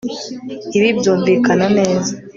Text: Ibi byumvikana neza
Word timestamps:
Ibi 0.77 0.89
byumvikana 0.97 1.65
neza 1.77 2.11